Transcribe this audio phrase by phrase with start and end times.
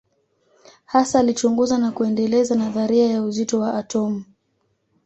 [0.85, 4.25] Hasa alichunguza na kuendeleza nadharia ya uzito wa atomu.